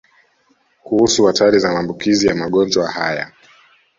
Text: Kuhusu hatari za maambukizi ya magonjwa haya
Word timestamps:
Kuhusu 0.83 1.25
hatari 1.25 1.59
za 1.59 1.73
maambukizi 1.73 2.27
ya 2.27 2.35
magonjwa 2.35 2.91
haya 2.91 3.31